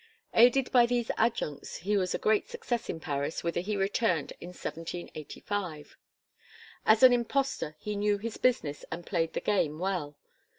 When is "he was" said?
1.75-2.15